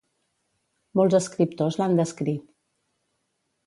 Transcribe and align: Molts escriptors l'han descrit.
Molts 1.01 1.17
escriptors 1.19 1.79
l'han 1.83 1.97
descrit. 2.03 2.53